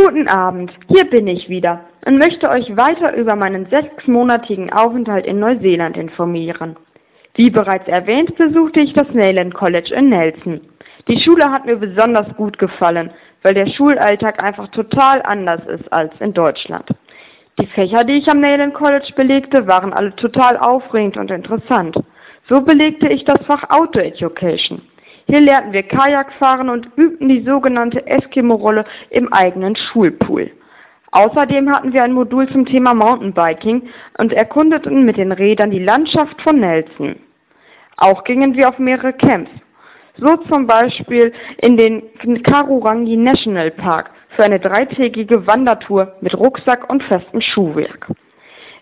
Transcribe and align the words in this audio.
Guten 0.00 0.28
Abend, 0.28 0.70
hier 0.86 1.10
bin 1.10 1.26
ich 1.26 1.48
wieder 1.48 1.80
und 2.06 2.18
möchte 2.18 2.48
euch 2.48 2.76
weiter 2.76 3.16
über 3.16 3.34
meinen 3.34 3.66
sechsmonatigen 3.66 4.72
Aufenthalt 4.72 5.26
in 5.26 5.40
Neuseeland 5.40 5.96
informieren. 5.96 6.76
Wie 7.34 7.50
bereits 7.50 7.88
erwähnt, 7.88 8.36
besuchte 8.36 8.78
ich 8.78 8.92
das 8.92 9.08
Nayland 9.12 9.54
College 9.54 9.92
in 9.92 10.10
Nelson. 10.10 10.60
Die 11.08 11.18
Schule 11.18 11.50
hat 11.50 11.66
mir 11.66 11.74
besonders 11.74 12.28
gut 12.36 12.58
gefallen, 12.58 13.10
weil 13.42 13.54
der 13.54 13.66
Schulalltag 13.66 14.40
einfach 14.40 14.68
total 14.68 15.20
anders 15.22 15.66
ist 15.66 15.92
als 15.92 16.12
in 16.20 16.32
Deutschland. 16.32 16.88
Die 17.58 17.66
Fächer, 17.66 18.04
die 18.04 18.18
ich 18.18 18.28
am 18.28 18.38
Nayland 18.38 18.74
College 18.74 19.12
belegte, 19.16 19.66
waren 19.66 19.92
alle 19.92 20.14
total 20.14 20.58
aufregend 20.58 21.16
und 21.16 21.32
interessant. 21.32 21.96
So 22.48 22.60
belegte 22.60 23.08
ich 23.08 23.24
das 23.24 23.44
Fach 23.46 23.68
Auto 23.68 23.98
Education. 23.98 24.80
Hier 25.30 25.40
lernten 25.40 25.74
wir 25.74 25.82
Kajak 25.82 26.32
fahren 26.34 26.70
und 26.70 26.88
übten 26.96 27.28
die 27.28 27.42
sogenannte 27.42 28.06
Eskimo-Rolle 28.06 28.84
im 29.10 29.30
eigenen 29.30 29.76
Schulpool. 29.76 30.50
Außerdem 31.10 31.70
hatten 31.70 31.92
wir 31.92 32.02
ein 32.02 32.14
Modul 32.14 32.48
zum 32.48 32.64
Thema 32.64 32.94
Mountainbiking 32.94 33.90
und 34.16 34.32
erkundeten 34.32 35.04
mit 35.04 35.18
den 35.18 35.32
Rädern 35.32 35.70
die 35.70 35.84
Landschaft 35.84 36.40
von 36.40 36.60
Nelson. 36.60 37.16
Auch 37.98 38.24
gingen 38.24 38.54
wir 38.54 38.70
auf 38.70 38.78
mehrere 38.78 39.12
Camps. 39.12 39.50
So 40.16 40.36
zum 40.48 40.66
Beispiel 40.66 41.32
in 41.58 41.76
den 41.76 42.42
Karurangi 42.42 43.16
National 43.16 43.70
Park 43.70 44.10
für 44.30 44.44
eine 44.44 44.58
dreitägige 44.58 45.46
Wandertour 45.46 46.14
mit 46.22 46.34
Rucksack 46.34 46.88
und 46.88 47.02
festem 47.02 47.42
Schuhwerk. 47.42 48.08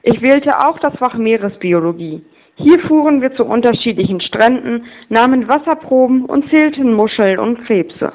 Ich 0.03 0.23
wählte 0.23 0.65
auch 0.65 0.79
das 0.79 0.97
Fach 0.97 1.15
Meeresbiologie. 1.15 2.25
Hier 2.59 2.79
fuhren 2.81 3.21
wir 3.21 3.35
zu 3.35 3.45
unterschiedlichen 3.45 4.21
Stränden, 4.21 4.87
nahmen 5.11 5.47
Wasserproben 5.47 6.25
und 6.25 6.49
zählten 6.49 6.95
Muscheln 6.95 7.39
und 7.39 7.65
Krebse. 7.67 8.15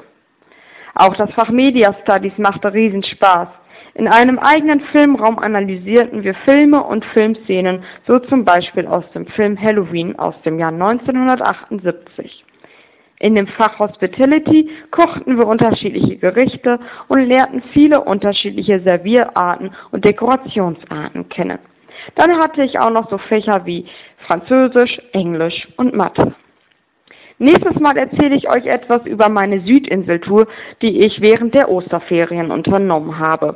Auch 0.96 1.16
das 1.16 1.32
Fach 1.34 1.50
Media 1.50 1.96
Studies 2.02 2.36
machte 2.38 2.74
Riesenspaß. 2.74 3.48
In 3.94 4.08
einem 4.08 4.40
eigenen 4.40 4.80
Filmraum 4.80 5.38
analysierten 5.38 6.24
wir 6.24 6.34
Filme 6.34 6.84
und 6.84 7.06
Filmszenen, 7.06 7.84
so 8.08 8.18
zum 8.18 8.44
Beispiel 8.44 8.88
aus 8.88 9.04
dem 9.12 9.28
Film 9.28 9.62
Halloween 9.62 10.18
aus 10.18 10.36
dem 10.42 10.58
Jahr 10.58 10.72
1978. 10.72 12.44
In 13.20 13.36
dem 13.36 13.46
Fach 13.46 13.78
Hospitality 13.78 14.72
kochten 14.90 15.38
wir 15.38 15.46
unterschiedliche 15.46 16.18
Gerichte 16.18 16.80
und 17.10 17.20
lernten 17.20 17.62
viele 17.74 18.02
unterschiedliche 18.02 18.80
Servierarten 18.80 19.70
und 19.92 20.04
Dekorationsarten 20.04 21.30
kennen. 21.30 21.60
Dann 22.16 22.38
hatte 22.38 22.64
ich 22.64 22.80
auch 22.80 22.90
noch 22.90 23.10
so 23.10 23.18
Fächer 23.18 23.66
wie 23.66 23.86
Französisch, 24.26 25.02
Englisch 25.14 25.68
und 25.78 25.96
Mathe. 25.96 26.34
Nächstes 27.40 27.80
Mal 27.80 27.98
erzähle 27.98 28.36
ich 28.36 28.48
euch 28.48 28.68
etwas 28.68 29.04
über 29.06 29.28
meine 29.28 29.62
Südinseltour, 29.62 30.48
die 30.82 31.02
ich 31.02 31.22
während 31.22 31.56
der 31.56 31.72
Osterferien 31.72 32.52
unternommen 32.52 33.18
habe. 33.18 33.56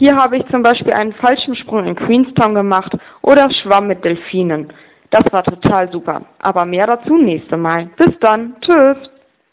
Hier 0.00 0.16
habe 0.16 0.36
ich 0.36 0.46
zum 0.48 0.64
Beispiel 0.64 0.92
einen 0.92 1.12
Fallschirmsprung 1.12 1.84
in 1.84 1.94
Queenstown 1.94 2.54
gemacht 2.54 2.96
oder 3.22 3.48
schwamm 3.50 3.86
mit 3.86 4.04
Delfinen. 4.04 4.72
Das 5.10 5.24
war 5.32 5.44
total 5.44 5.92
super. 5.92 6.22
Aber 6.40 6.64
mehr 6.64 6.88
dazu 6.88 7.16
nächste 7.16 7.56
Mal. 7.56 7.86
Bis 7.96 8.18
dann. 8.18 8.56
Tschüss. 8.60 9.13